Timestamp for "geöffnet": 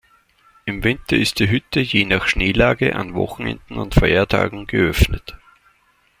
4.65-5.35